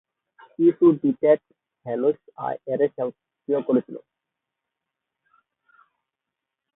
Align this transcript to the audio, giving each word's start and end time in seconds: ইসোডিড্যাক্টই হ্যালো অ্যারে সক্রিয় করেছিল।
ইসোডিড্যাক্টই 0.59 1.53
হ্যালো 1.85 2.09
অ্যারে 2.65 2.87
সক্রিয় 2.97 3.59
করেছিল। 3.67 3.95